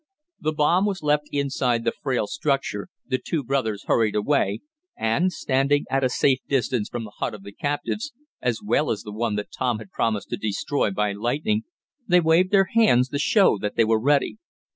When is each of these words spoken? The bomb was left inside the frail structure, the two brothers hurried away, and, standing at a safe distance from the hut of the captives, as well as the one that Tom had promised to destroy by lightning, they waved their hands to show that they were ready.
The 0.39 0.51
bomb 0.51 0.87
was 0.87 1.03
left 1.03 1.27
inside 1.31 1.83
the 1.83 1.91
frail 1.91 2.25
structure, 2.25 2.87
the 3.05 3.19
two 3.19 3.43
brothers 3.43 3.83
hurried 3.85 4.15
away, 4.15 4.61
and, 4.97 5.31
standing 5.31 5.85
at 5.91 6.03
a 6.03 6.09
safe 6.09 6.39
distance 6.47 6.89
from 6.89 7.03
the 7.03 7.11
hut 7.19 7.35
of 7.35 7.43
the 7.43 7.51
captives, 7.51 8.11
as 8.41 8.61
well 8.65 8.89
as 8.89 9.03
the 9.03 9.13
one 9.13 9.35
that 9.35 9.51
Tom 9.55 9.77
had 9.77 9.91
promised 9.91 10.29
to 10.29 10.37
destroy 10.37 10.89
by 10.89 11.11
lightning, 11.11 11.65
they 12.07 12.19
waved 12.19 12.49
their 12.49 12.69
hands 12.73 13.09
to 13.09 13.19
show 13.19 13.59
that 13.59 13.75
they 13.75 13.85
were 13.85 14.01
ready. 14.01 14.37